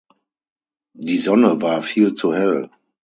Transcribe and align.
Die 0.97 1.19
Sonne 1.19 1.61
war 1.61 1.83
viel 1.83 2.15
zu 2.15 2.33
hell. 2.33 2.71